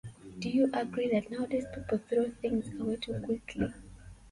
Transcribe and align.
Do 0.39 0.49
you 0.49 0.67
agree 0.73 1.11
that 1.11 1.29
nowadays 1.29 1.65
people 1.75 1.99
throw 2.09 2.31
things 2.31 2.73
away 2.73 2.95
too 2.95 3.21
quickly? 3.23 3.71